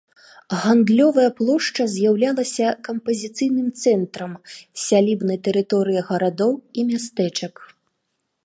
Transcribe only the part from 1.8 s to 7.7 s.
з'яўлялася кампазіцыйным цэнтрам сялібнай тэрыторыі гарадоў і мястэчак.